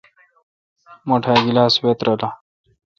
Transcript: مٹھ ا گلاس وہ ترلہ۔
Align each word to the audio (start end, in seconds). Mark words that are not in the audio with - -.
مٹھ 1.07 1.27
ا 1.31 1.35
گلاس 1.45 1.73
وہ 1.83 1.91
ترلہ۔ 1.99 2.29